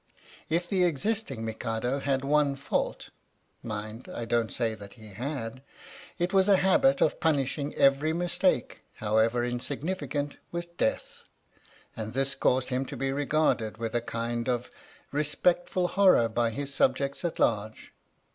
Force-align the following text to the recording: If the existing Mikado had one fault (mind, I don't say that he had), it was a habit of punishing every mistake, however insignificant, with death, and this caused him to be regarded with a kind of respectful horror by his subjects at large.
If 0.49 0.67
the 0.67 0.83
existing 0.83 1.45
Mikado 1.45 1.99
had 1.99 2.25
one 2.25 2.55
fault 2.55 3.11
(mind, 3.61 4.09
I 4.11 4.25
don't 4.25 4.51
say 4.51 4.73
that 4.73 4.93
he 4.93 5.09
had), 5.09 5.61
it 6.17 6.33
was 6.33 6.49
a 6.49 6.57
habit 6.57 7.01
of 7.01 7.19
punishing 7.19 7.75
every 7.75 8.11
mistake, 8.11 8.81
however 8.95 9.43
insignificant, 9.45 10.39
with 10.51 10.75
death, 10.75 11.21
and 11.95 12.13
this 12.13 12.33
caused 12.33 12.69
him 12.69 12.83
to 12.87 12.97
be 12.97 13.11
regarded 13.11 13.77
with 13.77 13.93
a 13.93 14.01
kind 14.01 14.49
of 14.49 14.71
respectful 15.11 15.89
horror 15.89 16.27
by 16.27 16.49
his 16.49 16.73
subjects 16.73 17.23
at 17.23 17.37
large. 17.37 17.93